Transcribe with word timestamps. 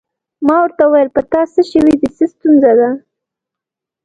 ما 0.45 0.55
ورته 0.61 0.83
وویل: 0.85 1.09
په 1.15 1.21
تا 1.31 1.41
څه 1.53 1.61
شوي 1.71 1.93
دي؟ 1.99 2.07
څه 2.17 2.23
ستونزه 2.33 2.71
ده؟ 2.79 2.89